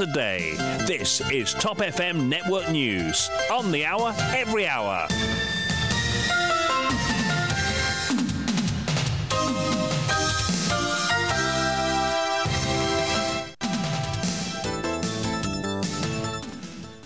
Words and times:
a 0.00 0.06
day. 0.06 0.54
This 0.86 1.20
is 1.30 1.54
Top 1.54 1.78
FM 1.78 2.28
Network 2.28 2.70
News. 2.70 3.30
On 3.52 3.70
the 3.70 3.84
hour, 3.84 4.14
every 4.34 4.66
hour. 4.66 5.06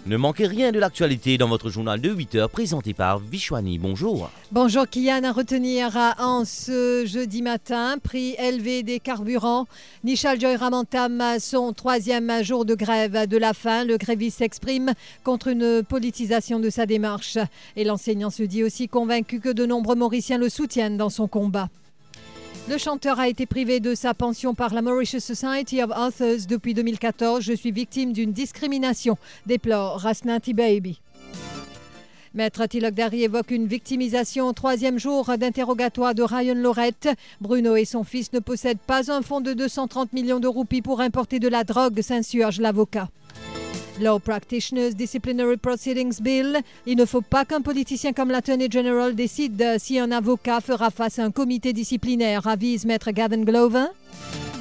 Ne 0.09 0.17
manquez 0.17 0.47
rien 0.47 0.73
de 0.73 0.79
l'actualité 0.79 1.37
dans 1.37 1.49
votre 1.49 1.69
journal 1.69 2.01
de 2.01 2.09
8 2.09 2.35
heures 2.37 2.49
présenté 2.49 2.95
par 2.95 3.19
Vishwani. 3.19 3.79
Bonjour. 3.79 4.31
Bonjour 4.53 4.87
Kian, 4.89 5.23
à 5.23 5.33
retenir 5.33 5.95
en 6.19 6.47
ce 6.47 7.05
jeudi 7.05 7.43
matin, 7.43 7.99
prix 8.03 8.35
élevé 8.39 8.83
des 8.83 9.01
carburants. 9.01 9.67
Nishal 10.05 10.41
Joyram 10.41 10.73
entame 10.73 11.23
son 11.39 11.75
troisième 11.75 12.43
jour 12.43 12.65
de 12.65 12.75
grève 12.75 13.27
de 13.27 13.37
la 13.37 13.53
faim. 13.53 13.85
Le 13.85 13.99
gréviste 13.99 14.39
s'exprime 14.39 14.95
contre 15.25 15.49
une 15.49 15.83
politisation 15.83 16.59
de 16.59 16.71
sa 16.71 16.87
démarche. 16.87 17.37
Et 17.77 17.85
l'enseignant 17.85 18.31
se 18.31 18.45
dit 18.45 18.65
aussi 18.65 18.89
convaincu 18.89 19.41
que 19.41 19.51
de 19.51 19.67
nombreux 19.67 19.95
Mauriciens 19.95 20.39
le 20.39 20.49
soutiennent 20.49 20.97
dans 20.97 21.11
son 21.11 21.29
combat. 21.29 21.69
Le 22.69 22.77
chanteur 22.77 23.19
a 23.19 23.29
été 23.29 23.47
privé 23.47 23.81
de 23.81 23.95
sa 23.95 24.13
pension 24.13 24.55
par 24.55 24.75
la 24.75 24.83
Mauritius 24.83 25.25
Society 25.25 25.83
of 25.83 25.91
Authors 25.91 26.47
depuis 26.47 26.75
2014. 26.75 27.43
Je 27.43 27.55
suis 27.55 27.73
victime 27.73 28.13
d'une 28.13 28.33
discrimination, 28.33 29.17
déplore 29.47 29.99
Rasnati 29.99 30.53
Baby. 30.53 31.01
Maître 32.35 32.67
Tilok 32.67 32.93
Dari 32.93 33.25
évoque 33.25 33.53
une 33.53 33.67
victimisation 33.67 34.49
au 34.49 34.53
troisième 34.53 34.99
jour 34.99 35.31
d'interrogatoire 35.39 36.15
de 36.15 36.23
Ryan 36.23 36.57
Lorette. 36.57 37.09
Bruno 37.41 37.75
et 37.75 37.87
son 37.87 38.05
fils 38.05 38.35
ne 38.35 38.39
possèdent 38.39 38.77
pas 38.87 39.11
un 39.11 39.23
fonds 39.23 39.41
de 39.41 39.55
230 39.55 40.13
millions 40.13 40.39
de 40.39 40.47
roupies 40.47 40.83
pour 40.83 41.01
importer 41.01 41.39
de 41.39 41.49
la 41.49 41.65
drogue, 41.65 42.03
s'insurge 42.03 42.61
l'avocat. 42.61 43.09
Law 44.01 44.19
Practitioners 44.19 44.95
Disciplinary 44.95 45.57
Proceedings 45.57 46.21
Bill. 46.21 46.61
Il 46.87 46.97
ne 46.97 47.05
faut 47.05 47.21
pas 47.21 47.45
qu'un 47.45 47.61
politicien 47.61 48.13
comme 48.13 48.31
l'Attorney 48.31 48.69
General 48.71 49.15
décide 49.15 49.77
si 49.79 49.99
un 49.99 50.11
avocat 50.11 50.61
fera 50.61 50.91
face 50.91 51.19
à 51.19 51.25
un 51.25 51.31
comité 51.31 51.73
disciplinaire, 51.73 52.47
avise 52.47 52.85
Maître 52.85 53.11
Gavin 53.11 53.43
Glover. 53.43 53.87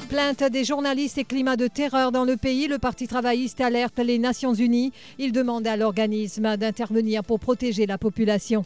Plainte 0.10 0.44
des 0.44 0.64
journalistes 0.64 1.18
et 1.18 1.26
climat 1.26 1.58
de 1.58 1.68
terreur 1.68 2.12
dans 2.12 2.24
le 2.24 2.38
pays, 2.38 2.68
le 2.68 2.78
Parti 2.78 3.08
travailliste 3.08 3.60
alerte 3.60 4.00
les 4.00 4.20
Nations 4.20 4.54
Unies. 4.54 4.94
Il 5.20 5.34
demande 5.34 5.68
à 5.68 5.76
l'organisme 5.76 6.56
d'intervenir 6.56 7.24
pour 7.24 7.40
protéger 7.40 7.86
la 7.86 7.98
population. 7.98 8.64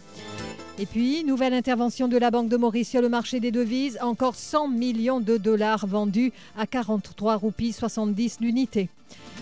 Et 0.82 0.88
puis, 0.88 1.24
nouvelle 1.24 1.54
intervention 1.54 2.08
de 2.08 2.18
la 2.18 2.32
Banque 2.32 2.50
de 2.50 2.58
Maurice 2.58 2.90
sur 2.90 3.04
le 3.04 3.08
marché 3.08 3.40
des 3.40 3.52
devises, 3.52 4.00
encore 4.02 4.34
100 4.34 4.70
millions 4.70 5.20
de 5.20 5.38
dollars 5.38 5.86
vendus 5.86 6.34
à 6.58 6.66
43 6.66 7.36
roupies 7.36 7.72
70 7.72 8.40
l'unité. 8.42 8.90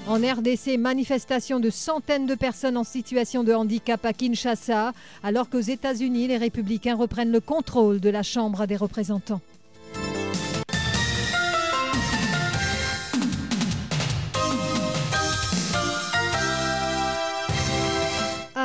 En 0.05 0.15
RDC, 0.15 0.77
manifestation 0.77 1.61
de 1.61 1.69
centaines 1.69 2.25
de 2.25 2.35
personnes 2.35 2.75
en 2.75 2.83
situation 2.83 3.45
de 3.45 3.53
handicap 3.53 4.03
à 4.03 4.11
Kinshasa, 4.11 4.91
alors 5.23 5.49
qu'aux 5.49 5.61
États-Unis, 5.61 6.27
les 6.27 6.35
républicains 6.35 6.97
reprennent 6.97 7.31
le 7.31 7.39
contrôle 7.39 8.01
de 8.01 8.09
la 8.09 8.21
Chambre 8.21 8.65
des 8.65 8.75
représentants. 8.75 9.39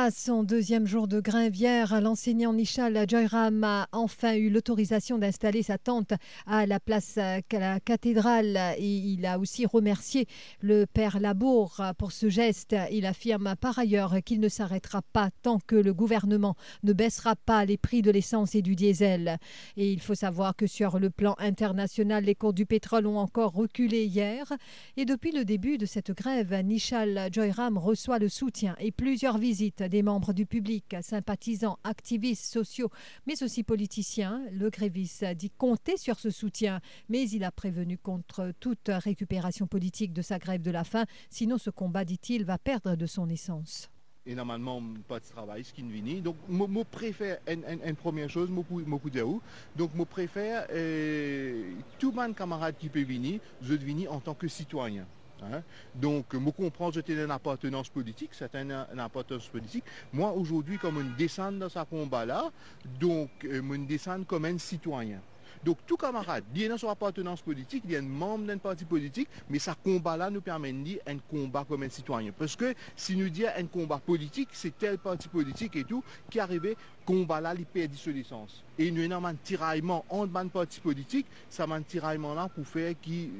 À 0.05 0.11
son 0.11 0.43
deuxième 0.43 0.85
jour 0.85 1.07
de 1.07 1.19
grève 1.19 1.55
hier, 1.55 1.99
l'enseignant 1.99 2.53
Nishal 2.53 3.09
Joyram 3.09 3.63
a 3.63 3.87
enfin 3.91 4.35
eu 4.35 4.51
l'autorisation 4.51 5.17
d'installer 5.17 5.63
sa 5.63 5.79
tente 5.79 6.13
à 6.45 6.67
la 6.67 6.79
place 6.79 7.15
de 7.15 7.57
la 7.57 7.79
cathédrale 7.79 8.55
et 8.77 8.87
il 8.87 9.25
a 9.25 9.39
aussi 9.39 9.65
remercié 9.65 10.27
le 10.61 10.85
père 10.85 11.19
Labour 11.19 11.81
pour 11.97 12.11
ce 12.11 12.29
geste. 12.29 12.75
Il 12.91 13.07
affirme 13.07 13.55
par 13.59 13.79
ailleurs 13.79 14.17
qu'il 14.23 14.41
ne 14.41 14.47
s'arrêtera 14.47 15.01
pas 15.11 15.31
tant 15.41 15.57
que 15.65 15.75
le 15.75 15.91
gouvernement 15.91 16.55
ne 16.83 16.93
baissera 16.93 17.35
pas 17.35 17.65
les 17.65 17.77
prix 17.77 18.03
de 18.03 18.11
l'essence 18.11 18.53
et 18.53 18.61
du 18.61 18.75
diesel. 18.75 19.39
Et 19.75 19.91
il 19.91 20.01
faut 20.01 20.13
savoir 20.13 20.55
que 20.55 20.67
sur 20.67 20.99
le 20.99 21.09
plan 21.09 21.33
international, 21.39 22.25
les 22.25 22.35
cours 22.35 22.53
du 22.53 22.67
pétrole 22.67 23.07
ont 23.07 23.17
encore 23.17 23.53
reculé 23.53 24.05
hier. 24.05 24.53
Et 24.97 25.05
depuis 25.05 25.31
le 25.31 25.45
début 25.45 25.79
de 25.79 25.87
cette 25.87 26.11
grève, 26.11 26.53
Nishal 26.63 27.29
Joyram 27.31 27.79
reçoit 27.79 28.19
le 28.19 28.29
soutien 28.29 28.75
et 28.77 28.91
plusieurs 28.91 29.39
visites 29.39 29.81
des 29.81 29.94
membres 30.03 30.33
du 30.33 30.45
public, 30.45 30.95
sympathisants, 31.01 31.77
activistes 31.83 32.45
sociaux, 32.45 32.89
mais 33.25 33.41
aussi 33.43 33.63
politiciens. 33.63 34.41
Le 34.51 34.69
gréviste 34.69 35.23
a 35.23 35.33
dit 35.33 35.49
compter 35.49 35.97
sur 35.97 36.19
ce 36.19 36.29
soutien, 36.29 36.81
mais 37.09 37.29
il 37.29 37.43
a 37.43 37.51
prévenu 37.51 37.97
contre 37.97 38.51
toute 38.59 38.89
récupération 38.89 39.67
politique 39.67 40.13
de 40.13 40.21
sa 40.21 40.39
grève 40.39 40.61
de 40.61 40.71
la 40.71 40.83
faim, 40.83 41.05
sinon 41.29 41.57
ce 41.57 41.69
combat, 41.69 42.05
dit-il, 42.05 42.45
va 42.45 42.57
perdre 42.57 42.95
de 42.95 43.05
son 43.05 43.29
essence. 43.29 43.89
Et 44.27 44.33
normalement, 44.33 44.81
pas 45.07 45.19
de 45.19 45.25
travail, 45.25 45.63
ce 45.63 45.71
qui 45.71 45.83
ne 45.83 45.91
vient. 45.91 46.19
Donc, 46.19 46.35
je 46.49 46.83
préfère, 46.83 47.37
une, 47.47 47.63
une, 47.69 47.87
une, 47.87 47.95
première 47.95 48.27
chose, 48.27 48.49
je 48.49 49.09
dire 49.09 49.27
Donc, 49.75 49.91
je 49.95 50.03
préfère, 50.03 50.65
euh, 50.71 51.73
tout 51.99 52.11
mon 52.11 52.33
camarade 52.33 52.75
qui 52.79 52.89
peut 52.89 53.03
venir, 53.03 53.39
je 53.61 53.75
venir 53.75 54.11
en 54.11 54.19
tant 54.19 54.33
que 54.33 54.47
citoyen. 54.47 55.05
Hein? 55.43 55.61
Donc, 55.93 56.25
je 56.31 56.37
comprends 56.37 56.89
que 56.89 56.95
c'était 56.95 57.23
une 57.23 57.31
appartenance 57.31 57.89
politique, 57.89 58.31
c'est 58.33 58.53
une, 58.55 58.71
une, 58.71 58.99
appartenance 58.99 59.47
politique. 59.47 59.83
Moi, 60.13 60.31
aujourd'hui, 60.31 60.77
comme 60.77 60.99
une 60.99 61.13
descente 61.15 61.59
dans 61.59 61.69
ce 61.69 61.79
combat-là, 61.83 62.51
donc, 62.99 63.29
je 63.43 63.61
me 63.61 63.77
descends 63.85 64.23
comme 64.23 64.45
un 64.45 64.57
citoyen. 64.57 65.21
Donc, 65.63 65.77
tout 65.87 65.97
camarade, 65.97 66.43
il 66.53 66.61
y 66.61 66.69
a 66.69 66.77
son 66.77 66.89
appartenance 66.89 67.41
politique, 67.41 67.83
il 67.87 67.95
a 67.95 67.99
un 67.99 68.03
membre 68.03 68.45
d'un 68.45 68.57
parti 68.57 68.85
politique, 68.85 69.29
mais 69.49 69.59
ce 69.59 69.71
combat-là 69.83 70.29
nous 70.29 70.41
permet 70.41 70.71
de 70.71 70.77
dire 70.83 70.99
un 71.07 71.17
combat 71.17 71.65
comme 71.67 71.83
un 71.83 71.89
citoyen. 71.89 72.31
Parce 72.37 72.55
que 72.55 72.73
si 72.95 73.15
nous 73.15 73.29
disons 73.29 73.49
un 73.57 73.65
combat 73.65 73.97
politique, 73.97 74.49
c'est 74.51 74.77
tel 74.77 74.97
parti 74.97 75.27
politique 75.27 75.75
et 75.75 75.83
tout, 75.83 76.03
qui 76.29 76.39
arrivait, 76.39 76.75
combat-là, 77.05 77.53
il 77.57 77.65
perd 77.65 77.91
de 77.91 78.11
l'essence. 78.11 78.63
Et 78.77 78.91
nous 78.91 79.11
avons 79.11 79.27
un 79.27 79.35
tiraillement 79.35 80.05
entre 80.09 80.43
les 80.43 80.49
partis 80.49 80.79
politiques, 80.79 81.27
ça 81.49 81.65
un 81.69 81.81
tiraillement-là 81.81 82.49
pour 82.49 82.65
faire 82.65 82.93
qu'ils 83.01 83.31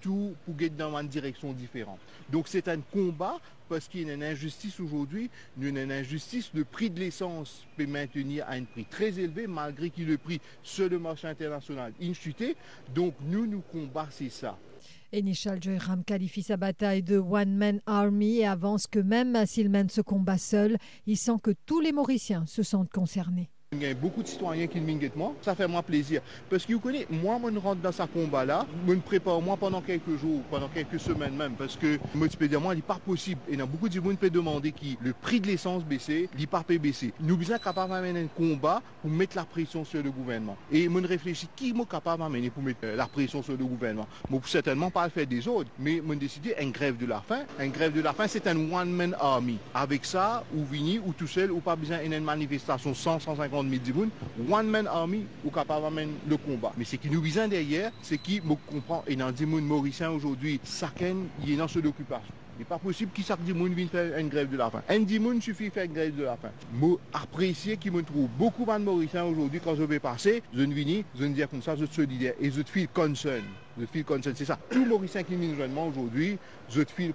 tout 0.00 0.34
pour 0.44 0.54
aller 0.56 0.70
dans 0.70 0.96
une 0.98 1.08
direction 1.08 1.52
différente. 1.52 1.98
Donc, 2.30 2.48
c'est 2.48 2.68
un 2.68 2.80
combat 2.80 3.38
parce 3.68 3.88
qu'il 3.88 4.06
y 4.06 4.10
a 4.10 4.14
une 4.14 4.22
injustice 4.22 4.78
aujourd'hui, 4.78 5.30
une 5.60 5.78
injustice, 5.90 6.50
le 6.54 6.64
prix 6.64 6.90
de 6.90 7.00
l'essence 7.00 7.64
peut 7.76 7.86
maintenir 7.86 8.44
à 8.46 8.52
un 8.52 8.64
prix 8.64 8.84
très 8.84 9.18
élevé 9.18 9.46
malgré 9.46 9.90
que 9.90 10.02
le 10.02 10.18
prix 10.18 10.40
sur 10.62 10.88
le 10.88 10.98
marché 10.98 11.26
international 11.26 11.92
a 12.00 12.12
chuté. 12.12 12.56
Donc 12.94 13.14
nous, 13.22 13.46
nous 13.46 13.62
combattons 13.72 14.28
ça. 14.30 14.56
Et 15.16 15.22
Nishal 15.22 15.62
Joyram 15.62 16.02
qualifie 16.02 16.42
sa 16.42 16.56
bataille 16.56 17.04
de 17.04 17.18
One 17.18 17.54
Man 17.54 17.80
Army 17.86 18.38
et 18.38 18.46
avance 18.46 18.88
que 18.88 18.98
même 18.98 19.46
s'il 19.46 19.68
mène 19.68 19.88
ce 19.88 20.00
combat 20.00 20.38
seul, 20.38 20.76
il 21.06 21.16
sent 21.16 21.36
que 21.40 21.52
tous 21.66 21.78
les 21.78 21.92
Mauriciens 21.92 22.46
se 22.46 22.64
sentent 22.64 22.90
concernés. 22.90 23.48
Beaucoup 24.00 24.22
de 24.22 24.28
citoyens 24.28 24.66
qui 24.66 24.80
me 24.80 24.94
moi. 25.16 25.34
Ça 25.42 25.54
fait 25.54 25.66
moi 25.66 25.82
plaisir. 25.82 26.20
Parce 26.48 26.64
que 26.64 26.72
vous 26.72 26.80
connaissez, 26.80 27.06
moi, 27.10 27.38
je 27.52 27.58
rentre 27.58 27.80
dans 27.80 27.92
ce 27.92 28.02
combat-là, 28.02 28.66
je 28.86 28.92
me 28.92 29.00
prépare 29.00 29.40
moi 29.40 29.56
pendant 29.56 29.80
quelques 29.80 30.16
jours, 30.20 30.42
pendant 30.50 30.68
quelques 30.68 31.00
semaines 31.00 31.34
même. 31.34 31.52
Parce 31.52 31.76
que, 31.76 31.98
je 32.14 32.36
peux 32.36 32.48
dire, 32.48 32.60
moi, 32.60 32.74
il 32.74 32.78
n'est 32.78 32.82
pas 32.82 32.98
possible. 33.04 33.40
Et 33.48 33.60
a 33.60 33.66
beaucoup 33.66 33.88
de 33.88 33.94
qui 33.94 34.00
peuvent 34.00 34.30
demander 34.30 34.72
qui 34.72 34.98
le 35.00 35.12
prix 35.12 35.40
de 35.40 35.46
l'essence 35.46 35.84
baissé, 35.84 36.28
il 36.38 36.48
pas 36.48 36.62
peut 36.62 36.78
baisser. 36.78 37.12
Nous 37.20 37.42
sommes 37.42 37.58
capables 37.58 37.92
d'amener 37.92 38.20
un 38.20 38.26
combat 38.26 38.82
pour 39.02 39.10
mettre 39.10 39.36
la 39.36 39.44
pression 39.44 39.84
sur 39.84 40.02
le 40.02 40.10
gouvernement. 40.10 40.56
Et 40.70 40.84
je 40.84 41.06
réfléchis, 41.06 41.48
qui 41.54 41.70
est 41.70 41.90
capable 41.90 42.22
d'amener 42.22 42.50
pour 42.50 42.62
mettre 42.62 42.86
la 42.96 43.06
pression 43.06 43.42
sur 43.42 43.56
le 43.56 43.64
gouvernement? 43.64 44.06
Moi, 44.30 44.40
certainement 44.44 44.90
pas 44.90 45.04
le 45.04 45.10
faire 45.10 45.26
des 45.26 45.46
autres, 45.48 45.70
mais 45.78 46.02
je 46.06 46.14
décidé 46.14 46.54
une 46.60 46.70
grève 46.70 46.96
de 46.96 47.06
la 47.06 47.20
faim. 47.20 47.42
Une 47.60 47.70
grève 47.70 47.92
de 47.92 48.00
la 48.00 48.12
faim, 48.12 48.26
c'est 48.28 48.46
un 48.46 48.56
one-man 48.56 49.16
army. 49.20 49.58
Avec 49.74 50.04
ça, 50.04 50.44
ou 50.54 50.64
vini, 50.64 50.98
ou 50.98 51.12
tout 51.12 51.26
seul, 51.26 51.50
ou 51.50 51.60
pas 51.60 51.76
besoin 51.76 51.98
d'une 51.98 52.20
manifestation 52.20 52.94
100, 52.94 53.20
150 53.20 53.63
one 54.48 54.68
man 54.68 54.86
army 54.86 55.26
ou 55.44 55.50
capable 55.50 55.84
le 56.28 56.36
combat. 56.36 56.72
Mais 56.76 56.84
ce 56.84 56.96
qui 56.96 57.10
nous 57.10 57.20
vient 57.20 57.48
derrière, 57.48 57.90
c'est 58.02 58.18
qui 58.18 58.40
me 58.42 58.54
comprend 58.54 59.02
et 59.06 59.16
dans 59.16 59.32
monde 59.46 59.66
mauricien 59.66 60.10
aujourd'hui, 60.10 60.60
chacun 60.64 61.14
il 61.44 61.52
est 61.52 61.56
dans 61.56 61.68
ce 61.68 61.78
occupation. 61.78 62.32
Il 62.56 62.60
n'est 62.60 62.64
pas 62.66 62.78
possible 62.78 63.10
qu'il 63.12 63.24
chaque 63.24 63.40
monde 63.48 63.72
vienne 63.72 63.88
faire 63.88 64.16
une 64.16 64.28
grève 64.28 64.48
de 64.48 64.56
la 64.56 64.70
faim. 64.70 64.82
Un 64.88 65.00
dimanche 65.00 65.42
suffit 65.42 65.70
faire 65.70 65.84
une 65.84 65.92
grève 65.92 66.16
de 66.16 66.22
la 66.22 66.36
faim. 66.36 66.50
Moi, 66.72 66.98
apprécier 67.12 67.76
qui 67.76 67.90
me 67.90 68.02
trouve 68.02 68.28
beaucoup 68.38 68.64
de 68.64 68.78
Mauriciens 68.78 69.24
aujourd'hui 69.24 69.60
quand 69.62 69.74
je 69.74 69.82
vais 69.82 69.98
passer, 69.98 70.42
je 70.54 70.62
ne 70.62 70.72
viens, 70.72 71.02
je 71.18 71.24
ne 71.24 71.34
dis 71.34 71.42
comme 71.50 71.62
ça, 71.62 71.74
je 71.74 71.84
suis 71.86 71.96
solidaire 71.96 72.34
et 72.40 72.50
je 72.50 72.62
te 72.62 72.70
feel. 72.70 72.88
Je 72.96 73.84
te 73.84 73.90
feel 73.90 74.04
c'est 74.36 74.44
ça. 74.44 74.58
Tout 74.70 74.84
Mauricien 74.84 75.24
qui 75.24 75.34
vient 75.34 75.68
aujourd'hui, 75.76 76.38
je 76.70 76.82
te 76.82 76.92
feel. 76.92 77.12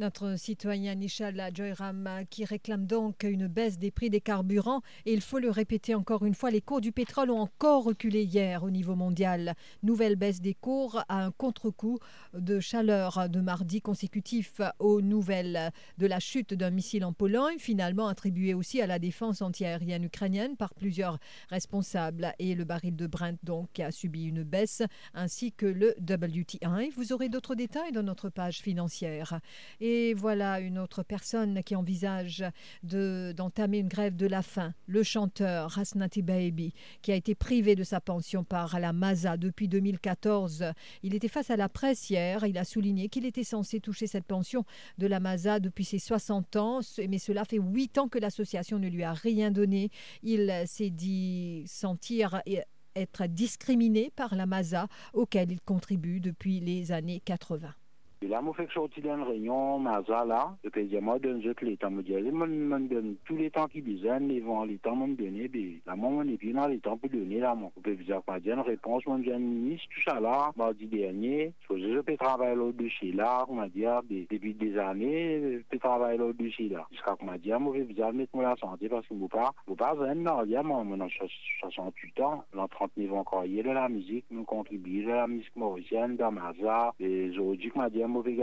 Notre 0.00 0.38
citoyen 0.38 0.94
Nishala 0.94 1.52
Joyram 1.52 2.08
qui 2.30 2.46
réclame 2.46 2.86
donc 2.86 3.22
une 3.22 3.48
baisse 3.48 3.78
des 3.78 3.90
prix 3.90 4.08
des 4.08 4.22
carburants. 4.22 4.80
Et 5.04 5.12
il 5.12 5.20
faut 5.20 5.38
le 5.38 5.50
répéter 5.50 5.94
encore 5.94 6.24
une 6.24 6.34
fois, 6.34 6.50
les 6.50 6.62
cours 6.62 6.80
du 6.80 6.90
pétrole 6.90 7.30
ont 7.30 7.40
encore 7.40 7.84
reculé 7.84 8.22
hier 8.22 8.62
au 8.62 8.70
niveau 8.70 8.94
mondial. 8.94 9.52
Nouvelle 9.82 10.16
baisse 10.16 10.40
des 10.40 10.54
cours 10.54 11.04
à 11.10 11.22
un 11.22 11.30
contre-coup 11.30 11.98
de 12.32 12.60
chaleur 12.60 13.28
de 13.28 13.42
mardi 13.42 13.82
consécutif 13.82 14.62
aux 14.78 15.02
nouvelles 15.02 15.70
de 15.98 16.06
la 16.06 16.18
chute 16.18 16.54
d'un 16.54 16.70
missile 16.70 17.04
en 17.04 17.12
Pologne, 17.12 17.58
finalement 17.58 18.08
attribué 18.08 18.54
aussi 18.54 18.80
à 18.80 18.86
la 18.86 18.98
défense 18.98 19.42
antiaérienne 19.42 20.04
ukrainienne 20.04 20.56
par 20.56 20.72
plusieurs 20.72 21.18
responsables. 21.50 22.32
Et 22.38 22.54
le 22.54 22.64
baril 22.64 22.96
de 22.96 23.06
Brent 23.06 23.36
donc 23.42 23.78
a 23.78 23.90
subi 23.90 24.24
une 24.24 24.44
baisse, 24.44 24.82
ainsi 25.12 25.52
que 25.52 25.66
le 25.66 25.94
WTI. 26.00 26.88
Vous 26.96 27.12
aurez 27.12 27.28
d'autres 27.28 27.54
détails 27.54 27.92
dans 27.92 28.02
notre 28.02 28.30
page 28.30 28.60
financière. 28.60 29.40
Et 29.78 29.89
voilà 30.16 30.60
une 30.60 30.78
autre 30.78 31.02
personne 31.02 31.62
qui 31.62 31.76
envisage 31.76 32.44
d'entamer 32.82 33.78
une 33.78 33.88
grève 33.88 34.16
de 34.16 34.26
la 34.26 34.42
faim, 34.42 34.72
le 34.86 35.02
chanteur 35.02 35.78
Hasnati 35.78 36.22
Baby, 36.22 36.72
qui 37.02 37.12
a 37.12 37.14
été 37.14 37.34
privé 37.34 37.74
de 37.74 37.84
sa 37.84 38.00
pension 38.00 38.44
par 38.44 38.78
la 38.78 38.92
MASA 38.92 39.36
depuis 39.36 39.68
2014. 39.68 40.66
Il 41.02 41.14
était 41.14 41.28
face 41.28 41.50
à 41.50 41.56
la 41.56 41.68
presse 41.68 42.10
hier. 42.10 42.44
Il 42.46 42.58
a 42.58 42.64
souligné 42.64 43.08
qu'il 43.08 43.26
était 43.26 43.44
censé 43.44 43.80
toucher 43.80 44.06
cette 44.06 44.26
pension 44.26 44.64
de 44.98 45.06
la 45.06 45.20
MASA 45.20 45.60
depuis 45.60 45.84
ses 45.84 45.98
60 45.98 46.56
ans, 46.56 46.80
mais 47.08 47.18
cela 47.18 47.44
fait 47.44 47.58
8 47.58 47.98
ans 47.98 48.08
que 48.08 48.18
l'association 48.18 48.78
ne 48.78 48.88
lui 48.88 49.02
a 49.02 49.12
rien 49.12 49.50
donné. 49.50 49.90
Il 50.22 50.52
s'est 50.66 50.90
dit 50.90 51.64
sentir 51.66 52.42
être 52.96 53.26
discriminé 53.26 54.10
par 54.14 54.34
la 54.34 54.46
MASA 54.46 54.88
auquel 55.12 55.52
il 55.52 55.60
contribue 55.60 56.20
depuis 56.20 56.60
les 56.60 56.92
années 56.92 57.20
80. 57.24 57.72
Là, 58.28 58.42
je 58.46 58.52
fais 58.52 58.68
sortir 58.74 59.02
d'une 59.02 59.22
réunion, 59.22 59.78
Maza, 59.78 60.26
je 60.62 61.18
donne 61.18 61.40
je 61.40 61.64
les 61.64 61.76
temps, 61.78 61.90
me 61.90 62.02
dire, 62.02 62.18
je 62.18 62.30
me 62.30 62.78
donne 62.86 63.16
tous 63.24 63.34
les 63.34 63.50
temps 63.50 63.66
qu'ils 63.66 63.82
besoin, 63.82 64.18
les 64.18 64.40
vents, 64.40 64.64
les 64.64 64.76
temps, 64.76 64.94
me 64.94 65.14
donner, 65.14 65.48
puis, 65.48 65.80
là, 65.86 65.96
moi, 65.96 66.10
on 66.12 66.28
est 66.28 66.36
bien 66.36 66.52
dans 66.52 66.68
les 66.68 66.80
temps 66.80 66.98
pour 66.98 67.08
donner, 67.08 67.38
là, 67.38 67.54
moi. 67.54 67.70
Je 67.78 67.80
peux 67.80 67.94
dire, 67.94 68.22
pas 68.22 68.38
dire 68.38 68.56
une 68.56 68.60
réponse, 68.60 69.06
moi, 69.06 69.18
j'ai 69.24 69.38
ministre, 69.38 69.88
tout 69.94 70.02
ça, 70.02 70.20
là, 70.20 70.52
mardi 70.54 70.86
dernier, 70.86 71.54
je 71.70 72.00
peux 72.02 72.16
travailler 72.18 72.56
là-dessus, 72.56 73.12
là, 73.12 73.46
on 73.48 73.56
va 73.56 73.68
dire, 73.68 74.02
depuis 74.10 74.52
des 74.52 74.76
années, 74.76 75.40
je 75.40 75.62
peux 75.70 75.78
travailler 75.78 76.18
là-dessus, 76.18 76.68
là. 76.68 76.86
Jusqu'à, 76.90 77.16
on 77.18 77.24
m'a 77.24 77.38
dit, 77.38 77.50
moi, 77.58 77.74
je 77.74 77.84
vais 77.84 78.12
mettre 78.12 78.36
moi 78.36 78.50
la 78.50 78.56
santé, 78.56 78.90
parce 78.90 79.06
que, 79.06 79.14
moi, 79.14 79.28
pas, 79.30 79.54
moi, 79.66 79.76
pas, 79.78 79.94
non, 80.14 80.44
il 80.44 80.50
y 80.50 80.56
a, 80.56 80.62
moi, 80.62 80.84
maintenant, 80.84 81.08
68 81.60 82.20
ans, 82.20 82.44
dans 82.54 82.68
39 82.68 83.14
ans, 83.14 83.20
encore, 83.20 83.46
il 83.46 83.54
y 83.54 83.60
a 83.60 83.62
de 83.62 83.70
la 83.70 83.88
musique, 83.88 84.26
nous 84.30 84.44
contribue 84.44 85.04
de 85.04 85.08
la 85.08 85.26
musique 85.26 85.56
mauricienne, 85.56 86.16
dans 86.16 86.30
Maza, 86.30 86.92
et 87.00 87.30
aujourd'hui, 87.30 87.72
m'a 87.74 87.88
dit, 87.88 88.02
mauvais 88.10 88.34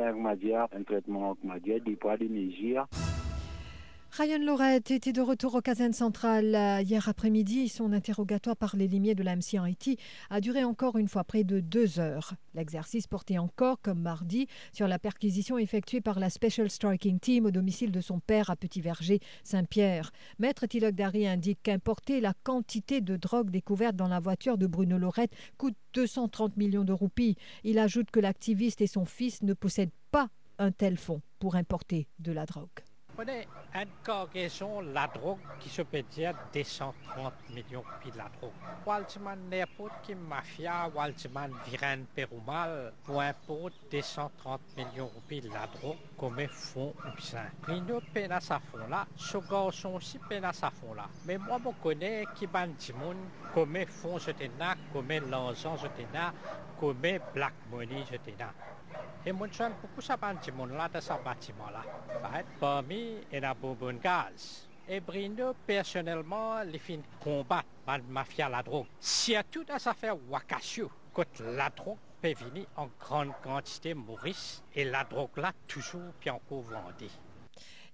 un 0.73 0.83
traitement 0.83 1.35
des 1.79 1.95
poids, 1.95 2.17
des 2.17 2.29
mesures. 2.29 2.87
Ryan 4.17 4.39
Lorette 4.39 4.89
était 4.89 5.13
de 5.13 5.21
retour 5.21 5.53
au 5.53 5.61
caserne 5.61 5.93
centrale 5.93 6.55
euh, 6.55 6.81
hier 6.81 7.07
après-midi. 7.07 7.69
Son 7.69 7.93
interrogatoire 7.93 8.57
par 8.57 8.75
les 8.75 8.87
limiers 8.87 9.13
de 9.13 9.21
la 9.21 9.35
Haïti 9.63 9.97
a 10.31 10.41
duré 10.41 10.63
encore 10.63 10.97
une 10.97 11.07
fois 11.07 11.23
près 11.23 11.43
de 11.43 11.59
deux 11.59 11.99
heures. 11.99 12.33
L'exercice 12.55 13.05
portait 13.05 13.37
encore, 13.37 13.79
comme 13.79 14.01
mardi, 14.01 14.47
sur 14.73 14.87
la 14.87 14.97
perquisition 14.97 15.59
effectuée 15.59 16.01
par 16.01 16.19
la 16.19 16.31
Special 16.31 16.67
Striking 16.71 17.19
Team 17.19 17.45
au 17.45 17.51
domicile 17.51 17.91
de 17.91 18.01
son 18.01 18.19
père 18.19 18.49
à 18.49 18.55
Petit-Verger, 18.55 19.19
Saint-Pierre. 19.43 20.11
Maître 20.39 20.65
Tilok 20.65 20.95
Dari 20.95 21.27
indique 21.27 21.59
qu'importer 21.61 22.19
la 22.19 22.33
quantité 22.43 23.01
de 23.01 23.17
drogue 23.17 23.51
découverte 23.51 23.95
dans 23.95 24.07
la 24.07 24.19
voiture 24.19 24.57
de 24.57 24.65
Bruno 24.65 24.97
Lorette 24.97 25.35
coûte 25.59 25.75
230 25.93 26.57
millions 26.57 26.85
de 26.85 26.93
roupies. 26.93 27.35
Il 27.63 27.77
ajoute 27.77 28.09
que 28.09 28.19
l'activiste 28.19 28.81
et 28.81 28.87
son 28.87 29.05
fils 29.05 29.43
ne 29.43 29.53
possèdent 29.53 29.93
pas 30.09 30.29
un 30.57 30.71
tel 30.71 30.97
fonds 30.97 31.21
pour 31.37 31.55
importer 31.55 32.07
de 32.17 32.31
la 32.31 32.47
drogue. 32.47 32.87
On 33.19 33.25
est 33.27 33.47
une 33.73 33.91
cargaison 34.03 34.79
la 34.79 35.07
drogue 35.07 35.39
qui 35.59 35.69
se 35.69 35.81
dire 36.03 36.33
230 36.53 37.33
millions 37.49 37.83
de 38.05 38.15
la 38.15 38.29
drogue. 38.29 38.53
Waltzman 38.85 39.49
n'importe 39.49 39.93
qui 40.03 40.13
mafia, 40.13 40.87
Waltzman 40.87 41.51
viren 41.65 42.05
perumal, 42.15 42.93
pour 43.03 43.21
importe 43.21 43.73
230 43.89 44.61
millions 44.77 45.11
de 45.29 45.49
la 45.51 45.65
drogue 45.65 45.97
comme 46.15 46.47
fond 46.47 46.93
ou 47.03 47.19
sain. 47.19 47.49
Mais 47.67 47.81
nous 47.81 47.99
peine 48.13 48.31
à 48.31 48.39
sa 48.39 48.59
fond 48.59 48.85
là, 48.87 49.07
ce 49.15 49.39
garçon 49.39 49.95
aussi 49.95 50.19
peine 50.19 50.45
à 50.45 50.53
sa 50.53 50.69
fond 50.69 50.93
là. 50.93 51.09
Mais 51.25 51.39
moi, 51.39 51.57
je 51.65 51.71
connais 51.81 52.27
qui 52.35 52.45
ban 52.45 52.67
monde 52.93 53.17
comme 53.51 53.83
fond 53.87 54.19
je 54.19 54.29
comme 54.93 55.09
l'argent 55.09 55.75
je 55.75 55.87
comme 56.77 57.01
black 57.33 57.55
money 57.65 58.05
je 58.05 58.17
Et 59.25 59.33
ça 59.99 60.15
banti 60.15 60.51
mon 60.51 60.67
là 60.67 60.88
de 60.88 60.99
ce 60.99 61.13
bâtiment 61.23 61.69
là. 61.69 61.83
Parmi 62.59 63.17
et 63.31 63.39
la 63.39 63.53
bonne 63.53 63.99
gaz. 63.99 64.67
Et 64.88 65.01
Bruno, 65.01 65.53
personnellement, 65.65 66.61
les 66.63 66.79
fins 66.79 67.01
combattre 67.19 67.67
la 67.85 67.97
mafia 67.97 68.47
la 68.47 68.63
drogue. 68.63 68.88
Si 69.01 69.35
à 69.35 69.44
tout 69.44 69.65
à 69.67 69.79
faire 69.94 70.15
Wakasio, 70.29 70.89
quand 71.13 71.39
la 71.41 71.69
drogue 71.69 71.97
peut 72.21 72.33
venir 72.33 72.67
en 72.77 72.88
grande 72.97 73.33
quantité 73.44 73.94
Maurice, 73.94 74.63
et 74.73 74.85
la 74.85 75.03
drogue 75.03 75.35
là 75.35 75.51
toujours 75.67 76.13
bien 76.21 76.35
encore 76.35 76.61
vendue. 76.61 77.11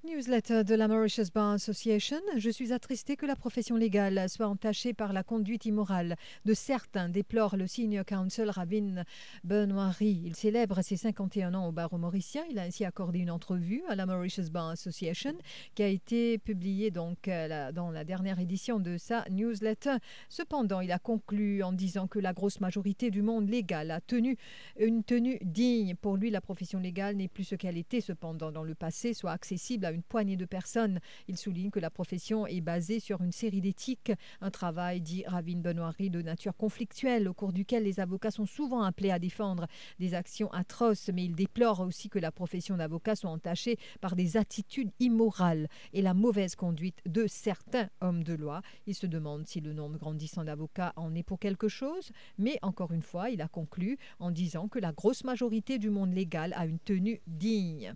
Newsletter 0.05 0.65
de 0.65 0.75
la 0.75 0.89
Mauritius 0.89 1.31
Bar 1.31 1.51
Association. 1.51 2.17
Je 2.35 2.50
suis 2.50 2.73
attristée 2.73 3.15
que 3.15 3.25
la 3.25 3.38
profession 3.38 3.77
légale 3.77 4.27
soit 4.27 4.50
entachée 4.50 4.94
par 4.94 5.13
la 5.13 5.23
conduite 5.23 5.65
immorale 5.65 6.17
de 6.44 6.53
certains, 6.53 7.07
déplore 7.07 7.55
le 7.55 7.67
senior 7.67 8.03
counsel 8.03 8.50
Ravin 8.50 9.05
Benoît-Ry. 9.45 10.23
Il 10.25 10.35
célèbre 10.35 10.81
ses 10.81 10.97
51 10.97 11.53
ans 11.53 11.69
au 11.69 11.71
barreau 11.71 11.97
mauricien. 11.97 12.44
Il 12.51 12.59
a 12.59 12.63
ainsi 12.63 12.83
accordé 12.83 13.19
une 13.19 13.31
entrevue 13.31 13.81
à 13.88 13.95
la 13.95 14.05
Mauritius 14.05 14.50
Bar 14.50 14.71
Association 14.71 15.35
qui 15.73 15.83
a 15.83 15.88
été 15.88 16.38
publiée 16.38 16.91
donc 16.91 17.29
euh, 17.29 17.71
dans 17.71 17.89
la 17.89 18.03
dernière 18.03 18.39
édition 18.39 18.81
de 18.81 18.97
sa 18.97 19.23
newsletter. 19.29 19.95
Cependant, 20.27 20.81
il 20.81 20.91
a 20.91 20.99
conclu 20.99 21.63
en 21.63 21.71
disant 21.71 22.07
que 22.07 22.19
la 22.19 22.33
grosse 22.33 22.59
majorité 22.59 23.09
du 23.09 23.21
monde 23.21 23.47
légal 23.47 23.89
a 23.89 24.01
tenu 24.01 24.35
une 24.77 25.06
tenue 25.06 25.39
digne. 25.44 25.95
Pour 25.95 26.17
lui, 26.17 26.29
la 26.29 26.41
profession 26.41 26.79
légale 26.79 27.15
n'est 27.15 27.29
plus 27.29 27.45
ce 27.45 27.56
qu'elle 27.56 27.77
était 27.77 28.01
cependant 28.01 28.51
dans 28.51 28.63
le 28.63 28.75
passé, 28.75 29.13
soit 29.13 29.31
accessible 29.31 29.85
à 29.85 29.93
une 29.94 30.04
poignée 30.04 30.38
de 30.38 30.45
personnes. 30.45 31.00
Il 31.28 31.38
souligne 31.38 31.72
que 31.72 31.80
la 31.80 31.90
profession 31.90 32.48
est 32.48 32.62
basée 32.62 33.00
sur 33.00 33.22
une 33.22 33.31
série 33.31 33.62
d'éthiques, 33.62 34.12
un 34.42 34.51
travail, 34.51 35.01
dit 35.01 35.24
Ravine 35.25 35.62
Benoît-Ry, 35.62 36.10
de 36.10 36.22
nature 36.22 36.56
conflictuelle, 36.56 37.28
au 37.28 37.34
cours 37.34 37.54
duquel 37.54 37.84
les 37.84 38.00
avocats 38.00 38.31
sont 38.31 38.45
souvent 38.45 38.84
appelés 38.84 39.12
à 39.12 39.19
défendre 39.19 39.68
des 40.00 40.13
actions 40.13 40.51
atroces, 40.51 41.10
mais 41.13 41.25
il 41.25 41.36
déplore 41.36 41.80
aussi 41.80 42.10
que 42.10 42.19
la 42.19 42.31
profession 42.31 42.78
d'avocat 42.78 43.16
soit 43.16 43.30
entachée 43.30 43.78
par 44.01 44.16
des 44.16 44.38
attitudes 44.38 44.92
immorales 45.00 45.68
et 45.94 46.01
la 46.01 46.13
mauvaise 46.13 46.56
conduite 46.56 47.00
de 47.06 47.28
certains 47.28 47.90
hommes 48.01 48.24
de 48.24 48.34
loi. 48.34 48.62
Il 48.88 48.95
se 48.95 49.07
demande 49.07 49.48
si 49.48 49.62
le 49.62 49.74
nombre 49.74 49.98
grandissant 49.98 50.44
d'avocats 50.44 50.94
en 50.95 51.16
est 51.16 51.24
pour 51.24 51.40
quelque 51.40 51.68
chose, 51.68 52.12
mais 52.38 52.57
encore 52.62 52.92
une 52.92 53.01
fois, 53.01 53.30
il 53.30 53.42
a 53.42 53.48
conclu 53.48 53.98
en 54.19 54.31
disant 54.31 54.68
que 54.68 54.80
la 54.80 54.92
grosse 54.92 55.24
majorité 55.24 55.78
du 55.78 55.90
monde 55.90 56.13
légal 56.13 56.54
a 56.56 56.66
une 56.66 56.80
tenue 56.80 57.22
digne. 57.28 57.95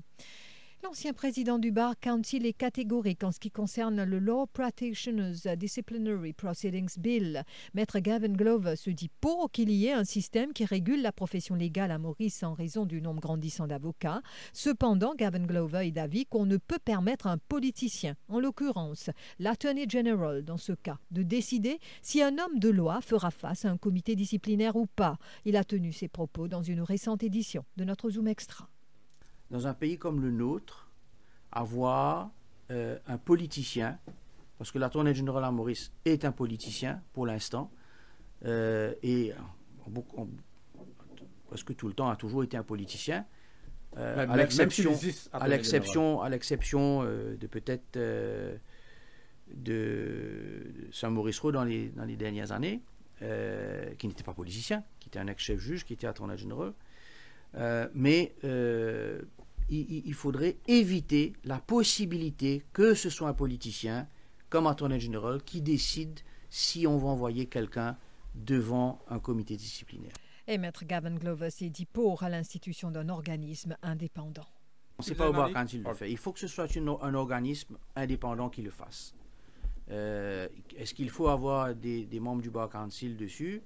L'ancien 0.83 1.11
président 1.11 1.57
du 1.57 1.71
Bar 1.71 1.99
Council 1.99 2.45
est 2.45 2.53
catégorique 2.53 3.23
en 3.23 3.31
ce 3.31 3.39
qui 3.39 3.49
concerne 3.49 4.03
le 4.03 4.19
Law 4.19 4.45
Practitioners 4.45 5.57
Disciplinary 5.57 6.33
Proceedings 6.33 6.99
Bill. 6.99 7.43
Maître 7.73 7.97
Gavin 7.97 8.33
Glover 8.33 8.75
se 8.75 8.91
dit 8.91 9.09
pour 9.19 9.51
qu'il 9.51 9.71
y 9.71 9.87
ait 9.87 9.93
un 9.93 10.03
système 10.03 10.53
qui 10.53 10.65
régule 10.65 11.01
la 11.01 11.11
profession 11.11 11.55
légale 11.55 11.89
à 11.89 11.97
Maurice 11.97 12.43
en 12.43 12.53
raison 12.53 12.85
du 12.85 13.01
nombre 13.01 13.21
grandissant 13.21 13.65
d'avocats. 13.65 14.21
Cependant, 14.53 15.15
Gavin 15.15 15.45
Glover 15.45 15.87
est 15.87 15.91
d'avis 15.91 16.27
qu'on 16.27 16.45
ne 16.45 16.57
peut 16.57 16.79
permettre 16.79 17.25
à 17.25 17.31
un 17.31 17.37
politicien, 17.39 18.15
en 18.29 18.39
l'occurrence 18.39 19.09
l'Attorney 19.39 19.89
General 19.89 20.45
dans 20.45 20.57
ce 20.57 20.73
cas, 20.73 20.99
de 21.09 21.23
décider 21.23 21.79
si 22.03 22.21
un 22.21 22.37
homme 22.37 22.59
de 22.59 22.69
loi 22.69 23.01
fera 23.01 23.31
face 23.31 23.65
à 23.65 23.71
un 23.71 23.77
comité 23.77 24.15
disciplinaire 24.15 24.75
ou 24.75 24.85
pas. 24.85 25.17
Il 25.43 25.57
a 25.57 25.63
tenu 25.63 25.91
ses 25.91 26.07
propos 26.07 26.47
dans 26.47 26.61
une 26.61 26.81
récente 26.81 27.23
édition 27.23 27.65
de 27.77 27.83
notre 27.83 28.11
Zoom 28.11 28.27
Extra 28.27 28.69
dans 29.51 29.67
un 29.67 29.73
pays 29.73 29.97
comme 29.97 30.21
le 30.21 30.31
nôtre, 30.31 30.89
avoir 31.51 32.31
euh, 32.71 32.97
un 33.07 33.17
politicien, 33.17 33.97
parce 34.57 34.71
que 34.71 34.79
l'attorney 34.79 35.13
général 35.13 35.49
Maurice 35.53 35.91
est 36.05 36.25
un 36.25 36.31
politicien 36.31 37.01
pour 37.13 37.25
l'instant, 37.25 37.71
euh, 38.45 38.93
et 39.03 39.33
parce 41.49 41.63
que 41.63 41.73
tout 41.73 41.87
le 41.87 41.93
temps 41.93 42.09
a 42.09 42.15
toujours 42.15 42.43
été 42.43 42.57
un 42.57 42.63
politicien, 42.63 43.25
euh, 43.97 44.27
à 44.27 44.35
l'exception, 44.35 44.93
à 45.31 45.47
l'exception, 45.47 46.21
à 46.21 46.29
l'exception 46.29 47.03
de 47.03 47.47
peut-être 47.47 47.97
de 49.55 50.73
Saint-Maurice 50.91 51.41
dans 51.41 51.63
les, 51.63 51.87
dans 51.89 52.03
les 52.03 52.17
dernières 52.17 52.51
années, 52.51 52.81
qui 53.19 54.07
n'était 54.07 54.23
pas 54.23 54.33
politicien, 54.33 54.83
qui 54.99 55.07
était 55.07 55.19
un 55.19 55.27
ex-chef 55.27 55.57
juge, 55.57 55.85
qui 55.85 55.93
était 55.93 56.05
attorney 56.05 56.37
général. 56.37 56.73
mais 57.93 58.35
il, 59.69 60.13
faudrait 60.13 60.57
éviter 60.67 61.33
la 61.43 61.59
possibilité 61.59 62.63
que 62.73 62.93
ce 62.93 63.09
soit 63.09 63.27
un 63.29 63.33
politicien, 63.33 64.07
comme 64.49 64.67
attorney 64.67 64.99
général, 64.99 65.43
qui 65.43 65.61
décide 65.61 66.19
si 66.49 66.87
on 66.87 66.97
va 66.97 67.07
envoyer 67.09 67.47
quelqu'un 67.47 67.97
devant 68.35 68.99
un 69.09 69.19
comité 69.19 69.55
disciplinaire. 69.57 70.13
Et 70.47 70.57
Maître 70.57 70.85
Gavin 70.85 71.15
Glover 71.15 71.49
s'est 71.49 71.69
dit 71.69 71.85
pour 71.85 72.23
à 72.23 72.29
l'institution 72.29 72.91
d'un 72.91 73.09
organisme 73.09 73.75
indépendant. 73.81 74.47
C'est 74.99 75.15
pas 75.15 75.29
au 75.29 75.33
bar 75.33 75.51
quand 75.53 75.73
il 75.73 75.83
le 75.83 75.93
fait. 75.93 76.09
Il 76.09 76.17
faut 76.17 76.31
que 76.31 76.39
ce 76.39 76.47
soit 76.47 76.73
une- 76.75 76.95
un 77.01 77.13
organisme 77.13 77.77
indépendant 77.95 78.49
qui 78.49 78.61
le 78.61 78.71
fasse. 78.71 79.13
Euh, 79.91 80.47
Est-ce 80.77 80.93
qu'il 80.93 81.09
faut 81.09 81.27
avoir 81.27 81.75
des, 81.75 82.05
des 82.05 82.19
membres 82.19 82.41
du 82.41 82.49
bar 82.49 82.69
council 82.69 83.15
dessus? 83.17 83.61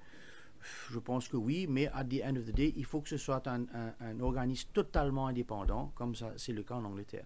Je 0.90 1.00
pense 1.00 1.28
que 1.28 1.38
oui, 1.38 1.68
mais 1.70 1.88
at 1.88 2.06
the 2.06 2.22
end 2.24 2.36
of 2.38 2.46
the 2.46 2.52
day, 2.56 2.74
il 2.76 2.86
faut 2.86 3.02
que 3.02 3.10
ce 3.10 3.18
soit 3.18 3.46
un, 3.48 3.64
un- 3.74 3.94
un 4.00 4.20
organisme 4.20 4.70
totalement 4.74 5.28
indépendant, 5.28 5.92
comme 5.96 6.16
ça 6.16 6.34
c'est 6.38 6.54
le 6.54 6.64
cas 6.64 6.76
en 6.76 6.86
Angleterre. 6.86 7.26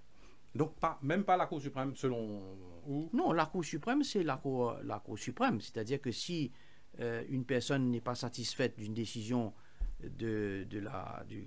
Donc, 0.53 0.75
pas, 0.79 0.97
même 1.01 1.23
pas 1.25 1.35
la 1.35 1.47
Cour 1.47 1.61
suprême, 1.61 1.93
selon. 1.95 2.41
Ou 2.87 3.09
Non, 3.11 3.33
la 3.33 3.45
Cour 3.45 3.65
suprême, 3.65 4.03
c'est 4.03 4.23
la 4.23 4.37
Cour, 4.37 4.77
la 4.83 4.99
cour 4.99 5.19
suprême. 5.19 5.59
C'est-à-dire 5.59 5.99
que 5.99 6.11
si 6.11 6.51
euh, 7.01 7.23
une 7.29 7.43
personne 7.43 7.91
n'est 7.91 7.99
pas 7.99 8.15
satisfaite 8.15 8.77
d'une 8.77 8.93
décision 8.93 9.53
de, 10.01 10.65
de 10.69 10.79
la, 10.79 11.25
du 11.27 11.45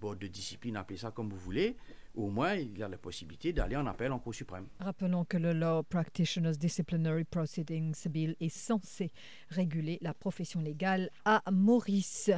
board 0.00 0.18
de 0.18 0.28
discipline, 0.28 0.76
appelez 0.76 0.98
ça 0.98 1.10
comme 1.10 1.28
vous 1.28 1.36
voulez, 1.36 1.76
au 2.14 2.30
moins 2.30 2.54
il 2.54 2.82
a 2.82 2.88
la 2.88 2.98
possibilité 2.98 3.52
d'aller 3.52 3.76
en 3.76 3.86
appel 3.86 4.12
en 4.12 4.18
Cour 4.18 4.34
suprême. 4.34 4.66
Rappelons 4.80 5.24
que 5.24 5.36
le 5.36 5.52
Law 5.52 5.82
Practitioners 5.82 6.56
Disciplinary 6.56 7.24
Proceedings 7.24 8.08
Bill 8.08 8.36
est 8.40 8.48
censé 8.48 9.12
réguler 9.48 9.98
la 10.00 10.14
profession 10.14 10.60
légale 10.60 11.10
à 11.24 11.42
Maurice. 11.50 12.30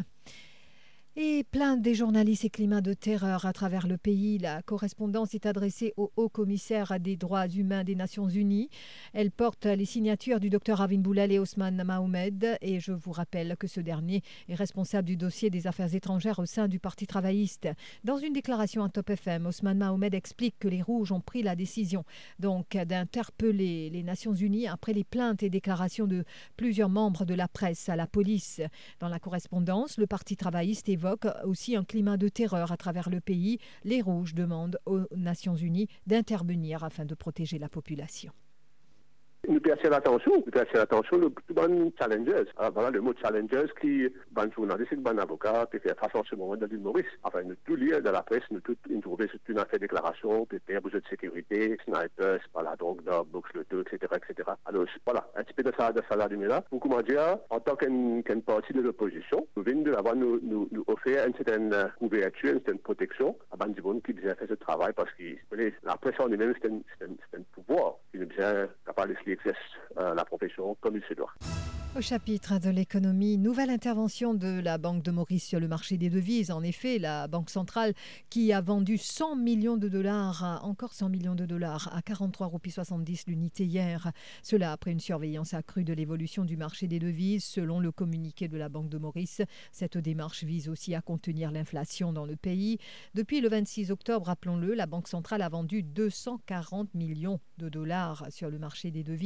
Et 1.16 1.42
plainte 1.42 1.82
des 1.82 1.96
journalistes 1.96 2.44
et 2.44 2.50
climat 2.50 2.80
de 2.80 2.92
terreur 2.92 3.44
à 3.44 3.52
travers 3.52 3.88
le 3.88 3.98
pays. 3.98 4.38
La 4.38 4.62
correspondance 4.62 5.34
est 5.34 5.44
adressée 5.44 5.92
au 5.96 6.12
haut 6.14 6.28
commissaire 6.28 7.00
des 7.00 7.16
droits 7.16 7.48
humains 7.48 7.82
des 7.82 7.96
Nations 7.96 8.28
Unies. 8.28 8.68
Elle 9.12 9.32
porte 9.32 9.66
les 9.66 9.86
signatures 9.86 10.38
du 10.38 10.50
docteur 10.50 10.78
Ravin 10.78 11.00
Boulal 11.00 11.32
et 11.32 11.40
Osman 11.40 11.82
Mahomed. 11.82 12.56
Et 12.60 12.78
je 12.78 12.92
vous 12.92 13.10
rappelle 13.10 13.56
que 13.58 13.66
ce 13.66 13.80
dernier 13.80 14.22
est 14.48 14.54
responsable 14.54 15.08
du 15.08 15.16
dossier 15.16 15.50
des 15.50 15.66
affaires 15.66 15.92
étrangères 15.92 16.38
au 16.38 16.46
sein 16.46 16.68
du 16.68 16.78
Parti 16.78 17.08
travailliste. 17.08 17.66
Dans 18.04 18.18
une 18.18 18.32
déclaration 18.32 18.84
à 18.84 18.88
Top 18.88 19.10
FM, 19.10 19.46
Osman 19.46 19.78
Mahomed 19.78 20.14
explique 20.14 20.60
que 20.60 20.68
les 20.68 20.80
Rouges 20.80 21.10
ont 21.10 21.20
pris 21.20 21.42
la 21.42 21.56
décision 21.56 22.04
donc 22.38 22.76
d'interpeller 22.76 23.90
les 23.90 24.04
Nations 24.04 24.32
Unies 24.32 24.68
après 24.68 24.92
les 24.92 25.04
plaintes 25.04 25.42
et 25.42 25.50
déclarations 25.50 26.06
de 26.06 26.24
plusieurs 26.56 26.88
membres 26.88 27.24
de 27.24 27.34
la 27.34 27.48
presse 27.48 27.88
à 27.88 27.96
la 27.96 28.06
police. 28.06 28.60
Dans 29.00 29.08
la 29.08 29.18
correspondance, 29.18 29.98
le 29.98 30.06
Parti 30.06 30.36
travailliste 30.36 30.88
évoque 31.00 31.26
aussi 31.44 31.76
un 31.76 31.84
climat 31.84 32.18
de 32.18 32.28
terreur 32.28 32.72
à 32.72 32.76
travers 32.76 33.08
le 33.08 33.22
pays. 33.22 33.58
Les 33.84 34.02
Rouges 34.02 34.34
demandent 34.34 34.78
aux 34.84 35.06
Nations 35.16 35.56
Unies 35.56 35.88
d'intervenir 36.06 36.84
afin 36.84 37.06
de 37.06 37.14
protéger 37.14 37.58
la 37.58 37.70
population. 37.70 38.32
Nous 39.48 39.60
placer 39.60 39.88
l'attention, 39.88 40.32
nous 40.36 40.52
placer 40.52 40.74
l'attention 40.74 41.18
plus 41.30 41.54
bon 41.54 41.92
challengers. 41.98 42.44
Alors 42.56 42.72
voilà 42.72 42.90
le 42.90 43.00
mot 43.00 43.12
challengers 43.20 43.72
qui, 43.80 44.06
ban 44.30 44.50
journaliste, 44.54 44.94
ban 44.96 45.16
avocat, 45.18 45.66
qui 45.72 45.78
fait 45.78 45.98
face 45.98 46.14
en 46.14 46.22
ce 46.24 46.34
moment 46.36 46.56
dans 46.56 46.66
l'île 46.66 46.80
Maurice. 46.80 47.06
Enfin, 47.22 47.42
nous 47.42 47.56
tout 47.64 47.74
lire 47.74 48.02
dans 48.02 48.12
la 48.12 48.22
presse, 48.22 48.42
nous 48.50 48.60
tout 48.60 48.76
trouver 49.00 49.28
sur 49.28 49.38
une 49.48 49.58
affaire 49.58 49.80
déclaration, 49.80 50.46
peut-être 50.46 50.82
besoin 50.82 51.00
de 51.00 51.06
sécurité, 51.08 51.76
snipers, 51.84 52.40
par 52.52 52.62
la 52.62 52.76
drogue, 52.76 53.02
d'or, 53.02 53.24
box, 53.24 53.50
le 53.54 53.64
tout, 53.64 53.80
etc., 53.80 53.98
etc. 54.16 54.50
Alors, 54.66 54.84
voilà, 55.04 55.26
un 55.34 55.42
petit 55.42 55.54
peu 55.54 55.62
de 55.62 55.72
ça, 55.76 55.92
de 55.92 56.02
ça 56.08 56.16
là, 56.16 56.28
là. 56.28 56.60
Pour 56.68 56.80
comment 56.80 57.00
dire, 57.02 57.38
en 57.48 57.60
tant 57.60 57.76
qu'une 57.76 58.22
partie 58.46 58.72
de 58.72 58.80
l'opposition, 58.80 59.46
nous 59.56 59.62
venons 59.62 59.82
de 59.82 60.14
nous, 60.14 60.40
nous, 60.42 60.68
nous 60.70 60.84
offert 60.86 61.26
une 61.26 61.34
certaine 61.34 61.74
couverture, 61.98 62.50
une 62.50 62.58
certaine 62.58 62.78
protection 62.78 63.36
à 63.50 63.56
Bandibon 63.56 64.00
qui 64.00 64.14
déjà 64.14 64.34
fait 64.34 64.46
ce 64.46 64.54
travail 64.54 64.92
parce 64.94 65.10
que 65.12 65.24
la 65.82 65.96
presse 65.96 66.18
en 66.20 66.30
elle-même, 66.30 66.54
c'est 66.62 66.68
un, 66.68 67.42
pouvoir 67.52 67.96
qui 68.10 68.18
est 68.18 68.26
bien 68.26 68.68
capable 68.84 69.14
de 69.14 69.18
exercer 69.32 69.58
euh, 69.98 70.14
la 70.14 70.24
profession 70.24 70.76
comme 70.80 70.96
il 70.96 71.02
se 71.04 71.14
doit. 71.14 71.32
Au 71.96 72.00
chapitre 72.00 72.60
de 72.60 72.70
l'économie, 72.70 73.36
nouvelle 73.36 73.68
intervention 73.68 74.32
de 74.32 74.60
la 74.60 74.78
Banque 74.78 75.02
de 75.02 75.10
Maurice 75.10 75.44
sur 75.44 75.58
le 75.58 75.66
marché 75.66 75.98
des 75.98 76.08
devises. 76.08 76.52
En 76.52 76.62
effet, 76.62 77.00
la 77.00 77.26
Banque 77.26 77.50
centrale 77.50 77.94
qui 78.30 78.52
a 78.52 78.60
vendu 78.60 78.96
100 78.96 79.34
millions 79.34 79.76
de 79.76 79.88
dollars, 79.88 80.60
encore 80.62 80.92
100 80.92 81.08
millions 81.08 81.34
de 81.34 81.46
dollars, 81.46 81.90
à 81.92 82.00
43 82.00 82.46
roupies 82.46 82.70
70 82.70 83.26
l'unité 83.26 83.64
hier. 83.64 84.12
Cela 84.44 84.70
après 84.70 84.92
une 84.92 85.00
surveillance 85.00 85.52
accrue 85.52 85.82
de 85.82 85.92
l'évolution 85.92 86.44
du 86.44 86.56
marché 86.56 86.86
des 86.86 87.00
devises. 87.00 87.42
Selon 87.42 87.80
le 87.80 87.90
communiqué 87.90 88.46
de 88.46 88.56
la 88.56 88.68
Banque 88.68 88.88
de 88.88 88.98
Maurice, 88.98 89.42
cette 89.72 89.98
démarche 89.98 90.44
vise 90.44 90.68
aussi 90.68 90.94
à 90.94 91.02
contenir 91.02 91.50
l'inflation 91.50 92.12
dans 92.12 92.24
le 92.24 92.36
pays. 92.36 92.78
Depuis 93.14 93.40
le 93.40 93.48
26 93.48 93.90
octobre, 93.90 94.26
rappelons-le, 94.26 94.74
la 94.74 94.86
Banque 94.86 95.08
centrale 95.08 95.42
a 95.42 95.48
vendu 95.48 95.82
240 95.82 96.94
millions 96.94 97.40
de 97.58 97.68
dollars 97.68 98.28
sur 98.30 98.48
le 98.48 98.60
marché 98.60 98.92
des 98.92 99.02
devises. 99.02 99.19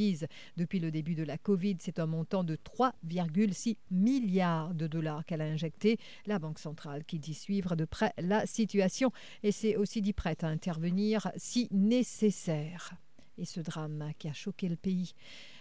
Depuis 0.57 0.79
le 0.79 0.91
début 0.91 1.15
de 1.15 1.23
la 1.23 1.37
Covid, 1.37 1.77
c'est 1.79 1.99
un 1.99 2.05
montant 2.05 2.43
de 2.43 2.55
3,6 2.55 3.77
milliards 3.91 4.73
de 4.73 4.87
dollars 4.87 5.25
qu'elle 5.25 5.41
a 5.41 5.45
injecté. 5.45 5.97
La 6.25 6.39
Banque 6.39 6.59
centrale 6.59 7.05
qui 7.05 7.19
dit 7.19 7.33
suivre 7.33 7.75
de 7.75 7.85
près 7.85 8.13
la 8.17 8.45
situation 8.45 9.11
et 9.43 9.51
s'est 9.51 9.77
aussi 9.77 10.01
dit 10.01 10.13
prête 10.13 10.43
à 10.43 10.47
intervenir 10.47 11.31
si 11.37 11.67
nécessaire. 11.71 12.95
Et 13.37 13.45
ce 13.45 13.59
drame 13.59 14.11
qui 14.17 14.29
a 14.29 14.33
choqué 14.33 14.69
le 14.69 14.77
pays. 14.77 15.13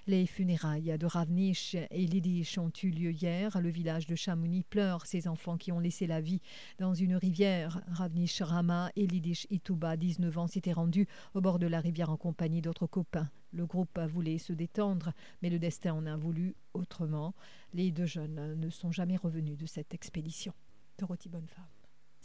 Les 0.06 0.26
funérailles 0.26 0.96
de 0.98 1.06
Ravnish 1.06 1.74
et 1.74 2.06
Lidish 2.06 2.58
ont 2.58 2.70
eu 2.82 2.90
lieu 2.90 3.10
hier. 3.10 3.60
Le 3.60 3.68
village 3.68 4.06
de 4.06 4.14
Chamonix 4.14 4.62
pleure 4.62 5.06
ces 5.06 5.26
enfants 5.26 5.56
qui 5.56 5.72
ont 5.72 5.80
laissé 5.80 6.06
la 6.06 6.20
vie 6.20 6.40
dans 6.78 6.94
une 6.94 7.16
rivière. 7.16 7.82
Ravnish 7.88 8.42
Rama 8.42 8.90
et 8.94 9.06
Lidish 9.06 9.46
Ituba, 9.50 9.96
19 9.96 10.38
ans, 10.38 10.46
s'étaient 10.46 10.72
rendus 10.72 11.08
au 11.34 11.40
bord 11.40 11.58
de 11.58 11.66
la 11.66 11.80
rivière 11.80 12.10
en 12.10 12.16
compagnie 12.16 12.62
d'autres 12.62 12.86
copains. 12.86 13.30
Le 13.50 13.66
groupe 13.66 13.98
voulait 13.98 14.38
se 14.38 14.52
détendre, 14.52 15.12
mais 15.42 15.50
le 15.50 15.58
destin 15.58 15.94
en 15.94 16.06
a 16.06 16.16
voulu 16.16 16.54
autrement. 16.74 17.34
Les 17.72 17.90
deux 17.90 18.06
jeunes 18.06 18.54
ne 18.54 18.70
sont 18.70 18.92
jamais 18.92 19.16
revenus 19.16 19.58
de 19.58 19.66
cette 19.66 19.94
expédition. 19.94 20.52
Dorothy 20.98 21.28
Bonnefemme. 21.28 21.64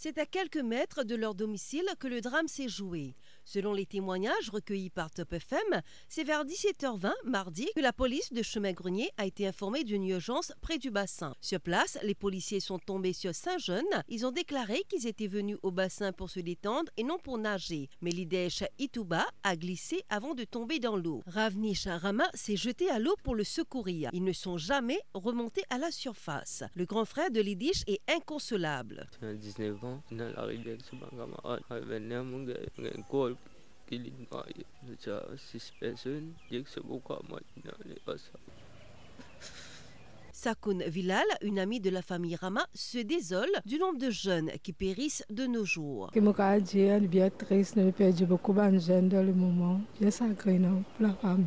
C'est 0.01 0.17
à 0.17 0.25
quelques 0.25 0.55
mètres 0.55 1.03
de 1.03 1.13
leur 1.13 1.35
domicile 1.35 1.83
que 1.99 2.07
le 2.07 2.21
drame 2.21 2.47
s'est 2.47 2.69
joué. 2.69 3.17
Selon 3.51 3.73
les 3.73 3.87
témoignages 3.87 4.51
recueillis 4.51 4.91
par 4.91 5.09
Top 5.09 5.33
FM, 5.33 5.81
c'est 6.07 6.23
vers 6.23 6.45
17h20 6.45 7.11
mardi 7.25 7.67
que 7.75 7.81
la 7.81 7.91
police 7.91 8.31
de 8.31 8.43
Chemin-Grenier 8.43 9.09
a 9.17 9.25
été 9.25 9.47
informée 9.47 9.83
d'une 9.83 10.07
urgence 10.07 10.53
près 10.61 10.77
du 10.77 10.91
bassin. 10.91 11.33
Sur 11.41 11.59
place, 11.59 11.97
les 12.03 12.13
policiers 12.13 12.59
sont 12.59 12.77
tombés 12.77 13.11
sur 13.11 13.33
cinq 13.33 13.57
jeunes. 13.57 14.03
Ils 14.07 14.27
ont 14.27 14.31
déclaré 14.31 14.83
qu'ils 14.87 15.07
étaient 15.07 15.25
venus 15.25 15.57
au 15.63 15.71
bassin 15.71 16.13
pour 16.13 16.29
se 16.29 16.39
détendre 16.39 16.91
et 16.95 17.01
non 17.03 17.17
pour 17.17 17.39
nager. 17.39 17.89
Mais 18.01 18.11
l'Idesh 18.11 18.63
Ituba 18.77 19.25
a 19.41 19.55
glissé 19.55 20.03
avant 20.09 20.35
de 20.35 20.43
tomber 20.43 20.77
dans 20.77 20.95
l'eau. 20.95 21.23
Ravnish 21.25 21.87
Rama 21.87 22.29
s'est 22.35 22.55
jeté 22.55 22.87
à 22.91 22.99
l'eau 22.99 23.15
pour 23.23 23.33
le 23.33 23.43
secourir. 23.43 24.11
Ils 24.13 24.23
ne 24.23 24.31
sont 24.31 24.59
jamais 24.59 24.99
remontés 25.15 25.63
à 25.71 25.79
la 25.79 25.89
surface. 25.89 26.63
Le 26.75 26.85
grand 26.85 27.05
frère 27.05 27.31
de 27.31 27.41
l'Idish 27.41 27.81
est 27.87 28.01
inconsolable. 28.15 29.09
19 29.23 29.83
ans, 29.83 30.03
Killing 33.89 34.27
sa 34.99 35.25
six 35.35 35.73
personnes, 35.79 36.33
dia 36.49 36.61
que 36.61 36.69
se 36.69 36.79
buka 36.79 37.17
mat 37.25 37.41
na 37.65 37.73
ni 37.89 37.97
asa. 38.05 38.37
Sakun 40.31 40.79
Vilal, 40.87 41.25
une 41.41 41.57
amie 41.57 41.79
de 41.79 41.89
la 41.89 42.03
famille 42.03 42.35
Rama, 42.35 42.67
se 42.75 42.99
désole 42.99 43.49
du 43.65 43.79
nombre 43.79 43.97
de 43.97 44.11
jeunes 44.11 44.51
qui 44.61 44.73
périssent 44.73 45.25
de 45.31 45.47
nos 45.47 45.65
jours. 45.65 46.11
Cas 46.11 46.55
est 46.55 46.99
bien 47.07 47.29
triste, 47.31 47.77
nous 47.77 47.91
perdu 47.91 48.25
beaucoup 48.27 48.53
de 48.53 48.77
jeunes 48.77 49.09
dans 49.09 49.25
le 49.25 49.33
moment. 49.33 49.81
J'ai 49.99 50.11
sacré 50.11 50.59
pour 50.59 51.07
la 51.07 51.13
famille. 51.15 51.45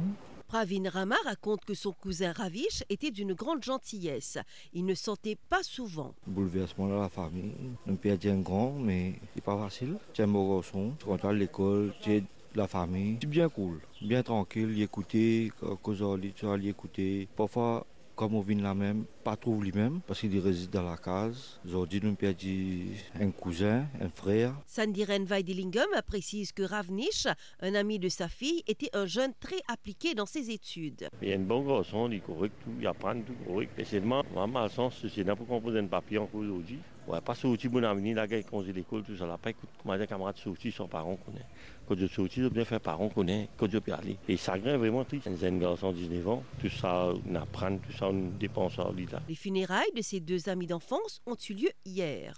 Pravin 0.52 0.86
Rama 0.90 1.16
raconte 1.24 1.64
que 1.64 1.72
son 1.72 1.92
cousin 1.92 2.32
Ravish 2.32 2.84
était 2.90 3.10
d'une 3.10 3.32
grande 3.32 3.64
gentillesse. 3.64 4.36
Il 4.74 4.84
ne 4.84 4.92
sortait 4.92 5.38
pas 5.48 5.62
souvent. 5.62 6.14
Bouleversement 6.26 6.88
dans 6.88 7.00
la 7.00 7.08
famille. 7.08 7.54
Nous 7.86 7.96
perdu 7.96 8.28
un 8.28 8.40
grand, 8.40 8.72
mais 8.72 9.14
c'est 9.34 9.42
pas 9.42 9.56
facile. 9.56 9.96
J'ai 10.12 10.24
un 10.24 10.28
beau 10.28 10.56
garçon. 10.56 10.92
Tu 10.98 11.06
rentres 11.06 11.24
à 11.24 11.32
l'école, 11.32 11.94
j'ai 12.02 12.22
la 12.54 12.68
famille. 12.68 13.16
C'est 13.22 13.30
bien 13.30 13.48
cool, 13.48 13.80
bien 14.02 14.22
tranquille, 14.22 14.76
y 14.76 14.82
écouter, 14.82 15.50
cause 15.82 16.04
tu 16.36 16.44
vas 16.44 16.58
écouter. 16.58 17.28
Parfois, 17.34 17.86
comme 18.14 18.34
on 18.34 18.40
vient 18.40 18.60
là 18.60 18.74
même, 18.74 19.04
pas 19.24 19.36
trop 19.36 19.60
lui-même, 19.60 20.00
parce 20.06 20.20
qu'il 20.20 20.38
réside 20.38 20.70
dans 20.70 20.82
la 20.82 20.96
case. 20.96 21.60
Aujourd'hui, 21.66 22.00
nous 22.02 22.14
perdu 22.14 22.88
un 23.18 23.30
cousin, 23.30 23.86
un 24.00 24.08
frère. 24.08 24.54
Sandiren 24.66 25.24
Vaidilingam 25.24 25.88
précise 26.06 26.52
que 26.52 26.62
Ravnish, 26.62 27.26
un 27.60 27.74
ami 27.74 27.98
de 27.98 28.08
sa 28.08 28.28
fille, 28.28 28.62
était 28.66 28.90
un 28.92 29.06
jeune 29.06 29.32
très 29.40 29.60
appliqué 29.68 30.14
dans 30.14 30.26
ses 30.26 30.50
études. 30.50 31.08
Il 31.20 31.28
y 31.28 31.32
a 31.32 31.36
un 31.36 31.40
bon 31.40 31.62
garçon, 31.62 32.08
il 32.10 32.16
est 32.16 32.20
correct, 32.20 32.54
tout, 32.64 32.72
il 32.78 32.86
apprend 32.86 33.14
tout 33.20 33.34
correct. 33.46 33.72
Et 33.78 33.84
seulement, 33.84 34.22
maman, 34.34 34.68
sens, 34.68 35.04
c'est 35.14 35.24
n'a 35.24 35.36
pas 35.36 35.44
composé 35.44 35.78
un 35.78 35.86
papier 35.86 36.18
encore 36.18 36.40
aujourd'hui. 36.40 36.78
Ouais, 37.06 37.20
pas 37.20 37.34
sorti 37.34 37.68
bon 37.68 37.84
avenir, 37.84 38.14
la 38.14 38.28
gueule, 38.28 38.44
quand 38.48 38.60
l'école, 38.60 39.02
tout 39.02 39.16
ça, 39.16 39.26
là, 39.26 39.36
pas 39.36 39.50
écoute, 39.50 39.70
comment 39.82 39.96
dire, 39.96 40.06
camarade 40.06 40.36
sorti, 40.36 40.70
son 40.70 40.86
parent 40.86 41.16
connaît. 41.16 41.46
Quand 41.92 41.98
je 41.98 42.06
sorti, 42.06 42.40
je 42.40 42.48
bien 42.48 42.64
faire 42.64 42.80
parent 42.80 43.10
connaît, 43.10 43.50
quand 43.58 43.70
je 43.70 43.76
peux 43.76 43.92
aller. 43.92 44.16
Et 44.26 44.38
ça 44.38 44.58
grain 44.58 44.78
vraiment 44.78 45.04
triste. 45.04 45.26
Un 45.26 45.36
jeune 45.36 45.58
garçon, 45.58 45.92
19 45.92 46.26
ans, 46.26 46.42
tout 46.58 46.70
ça, 46.70 47.12
on 47.30 47.34
apprend, 47.34 47.76
tout 47.76 47.92
ça, 47.92 48.08
on 48.08 48.30
dépense 48.40 48.78
en 48.78 48.92
là. 48.92 49.20
Les 49.28 49.34
funérailles 49.34 49.92
de 49.94 50.00
ces 50.00 50.18
deux 50.18 50.48
amis 50.48 50.66
d'enfance 50.66 51.20
ont 51.26 51.36
eu 51.50 51.52
lieu 51.52 51.68
hier. 51.84 52.34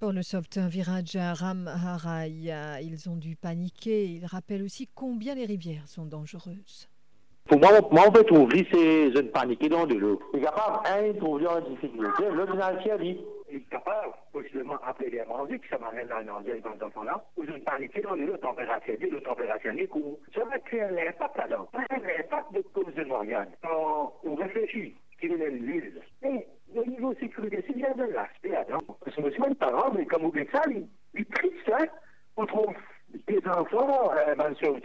Pour 0.00 0.12
le 0.12 0.22
sauveteur 0.22 0.68
Viraj 0.68 1.16
Ram 1.16 1.66
Harai, 1.66 2.28
ils 2.82 3.08
ont 3.08 3.16
dû 3.16 3.36
paniquer. 3.36 4.04
Ils 4.04 4.26
rappellent 4.26 4.64
aussi 4.64 4.86
combien 4.94 5.34
les 5.34 5.46
rivières 5.46 5.88
sont 5.88 6.04
dangereuses. 6.04 6.86
Pour 7.48 7.58
moi, 7.58 7.70
moi 7.90 8.04
on 8.06 8.12
peut 8.12 8.24
trouver 8.24 8.68
ces 8.70 9.14
jeunes 9.14 9.30
paniqués 9.30 9.70
dans 9.70 9.86
de 9.86 9.94
l'eau. 9.94 10.20
Il 10.34 10.40
est 10.40 10.42
capable, 10.42 10.86
un, 10.86 11.14
trouver 11.14 11.46
en 11.46 11.60
difficulté, 11.62 12.24
l'autre, 12.34 12.52
il 12.54 12.90
a 12.90 12.98
dit. 12.98 13.16
Est 13.56 13.70
capable, 13.70 14.14
possiblement, 14.32 14.78
après 14.84 15.08
les 15.08 15.24
manger, 15.24 15.58
qui 15.58 15.68
ça 15.68 15.78
m'amène 15.78 16.08
dans 16.08 16.40
les 16.40 16.60
dans 16.60 16.86
enfants-là, 16.86 17.24
où 17.36 17.44
je 17.44 17.52
ne 17.52 17.58
panique 17.58 18.00
dans 18.02 18.14
le 18.14 18.38
température, 18.38 18.94
le 19.00 19.20
température 19.20 19.74
des 19.74 19.86
cours. 19.86 20.18
Ça 20.34 20.44
va 20.44 20.58
créer 20.58 20.88
l'impact 20.90 21.36
là-dedans. 21.36 21.68
L'impact 21.90 22.52
de 22.52 22.62
cause 22.72 22.94
de 22.94 23.04
Marianne. 23.04 23.50
Quand 23.62 24.14
on 24.24 24.34
réfléchit, 24.34 24.96
qui 25.20 25.28
venait 25.28 25.50
de 25.50 25.56
l'île, 25.56 26.02
mais 26.22 26.46
le 26.74 26.84
niveau 26.84 27.12
de 27.12 27.18
sécurité, 27.18 27.62
c'est 27.66 27.76
bien 27.76 27.92
de 27.94 28.04
l'aspect 28.04 28.48
là-dedans. 28.48 28.80
Parce 29.04 29.16
que 29.16 29.22
monsieur, 29.22 29.54
parent, 29.54 29.92
mais 29.92 30.06
comme 30.06 30.22
vous 30.22 30.32
dites 30.32 30.50
ça, 30.50 30.62
il 30.68 30.88
est 31.14 31.30
triste, 31.30 31.70
hein, 31.72 31.86
on 32.36 32.46
trouve 32.46 32.74
des 33.26 33.40
enfants, 33.46 34.12
euh, 34.12 34.34
ben, 34.34 34.54
sur 34.54 34.74
le 34.74 34.80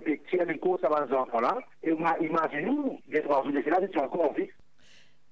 puis 0.00 0.20
tiennent 0.28 0.50
une 0.50 0.58
course 0.58 0.82
avant 0.84 1.04
les 1.04 1.12
enfants-là, 1.12 1.58
et 1.82 1.90
imaginez-nous, 1.90 2.98
des 3.08 3.22
trois 3.22 3.42
jours 3.42 3.52
de 3.52 3.70
là, 3.70 3.78
c'est 3.80 4.00
encore 4.00 4.30
en 4.30 4.32
vie. 4.32 4.48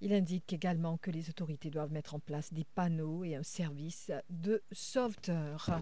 Il 0.03 0.10
indique 0.21 0.53
également 0.53 0.99
que 0.99 1.11
les 1.11 1.31
autorités 1.31 1.71
doivent 1.71 1.93
mettre 1.93 2.15
en 2.15 2.19
place 2.19 2.53
des 2.53 2.65
panneaux 2.75 3.25
et 3.25 3.37
un 3.37 3.43
service 3.43 4.13
de 4.29 4.63
sauveteur. 4.71 5.81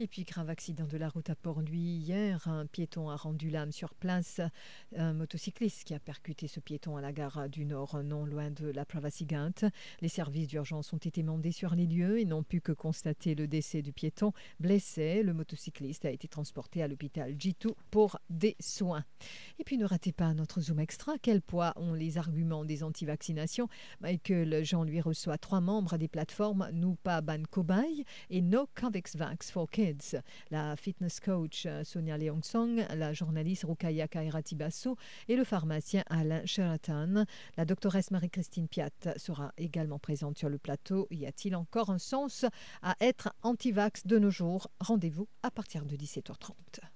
Et 0.00 0.08
puis, 0.08 0.24
grave 0.24 0.50
accident 0.50 0.86
de 0.86 0.96
la 0.96 1.08
route 1.08 1.30
à 1.30 1.36
Port-Louis 1.36 1.78
hier. 1.78 2.48
Un 2.48 2.66
piéton 2.66 3.08
a 3.10 3.14
rendu 3.14 3.48
l'âme 3.48 3.70
sur 3.70 3.94
place. 3.94 4.40
Un 4.96 5.12
motocycliste 5.12 5.84
qui 5.84 5.94
a 5.94 6.00
percuté 6.00 6.48
ce 6.48 6.58
piéton 6.58 6.96
à 6.96 7.00
la 7.00 7.12
gare 7.12 7.48
du 7.48 7.64
Nord, 7.64 8.02
non 8.02 8.26
loin 8.26 8.50
de 8.50 8.66
la 8.66 8.84
Pravacigante. 8.84 9.64
Les 10.00 10.08
services 10.08 10.48
d'urgence 10.48 10.92
ont 10.92 10.98
été 10.98 11.22
mandés 11.22 11.52
sur 11.52 11.76
les 11.76 11.86
lieux 11.86 12.18
et 12.18 12.24
n'ont 12.24 12.42
pu 12.42 12.60
que 12.60 12.72
constater 12.72 13.36
le 13.36 13.46
décès 13.46 13.82
du 13.82 13.92
piéton. 13.92 14.32
Blessé, 14.58 15.22
le 15.22 15.32
motocycliste 15.32 16.06
a 16.06 16.10
été 16.10 16.26
transporté 16.26 16.82
à 16.82 16.88
l'hôpital 16.88 17.36
Jitu 17.38 17.68
pour 17.92 18.18
des 18.30 18.56
soins. 18.58 19.04
Et 19.60 19.64
puis, 19.64 19.78
ne 19.78 19.84
ratez 19.84 20.10
pas 20.10 20.34
notre 20.34 20.60
Zoom 20.60 20.80
Extra. 20.80 21.18
Quel 21.22 21.40
poids 21.40 21.72
ont 21.76 21.94
les 21.94 22.18
arguments 22.18 22.64
des 22.64 22.82
anti-vaccinations? 22.82 23.68
Michael 24.00 24.64
Jean 24.64 24.84
lui 24.84 25.00
reçoit 25.00 25.38
trois 25.38 25.60
membres 25.60 25.96
des 25.96 26.08
plateformes 26.08 26.68
Nupa 26.72 27.20
Ban 27.20 27.42
Kobay 27.50 28.04
et 28.30 28.42
No 28.42 28.68
Convex 28.74 29.16
Vax 29.16 29.50
for 29.50 29.70
Kids. 29.70 30.16
La 30.50 30.76
fitness 30.76 31.20
coach 31.20 31.64
euh, 31.66 31.84
Sonia 31.84 32.18
Leong-Song, 32.18 32.86
la 32.94 33.12
journaliste 33.12 33.64
Rukaya 33.64 34.08
Kairati 34.08 34.54
Basso 34.54 34.96
et 35.28 35.36
le 35.36 35.44
pharmacien 35.44 36.02
Alain 36.08 36.44
Sheraton. 36.44 37.24
La 37.56 37.64
doctoresse 37.64 38.10
Marie-Christine 38.10 38.68
Piat 38.68 38.90
sera 39.16 39.52
également 39.58 39.98
présente 39.98 40.38
sur 40.38 40.48
le 40.48 40.58
plateau. 40.58 41.06
Y 41.10 41.26
a-t-il 41.26 41.56
encore 41.56 41.90
un 41.90 41.98
sens 41.98 42.44
à 42.82 42.96
être 43.00 43.32
anti-vax 43.42 44.06
de 44.06 44.18
nos 44.18 44.30
jours? 44.30 44.68
Rendez-vous 44.80 45.28
à 45.42 45.50
partir 45.50 45.84
de 45.84 45.96
17h30. 45.96 46.95